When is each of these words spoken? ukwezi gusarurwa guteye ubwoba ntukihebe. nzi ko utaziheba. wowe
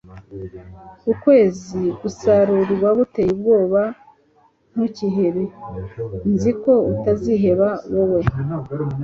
ukwezi 1.11 1.81
gusarurwa 2.01 2.89
guteye 2.99 3.29
ubwoba 3.35 3.81
ntukihebe. 4.73 5.43
nzi 6.33 6.51
ko 6.63 6.73
utaziheba. 6.91 7.67
wowe 7.93 8.21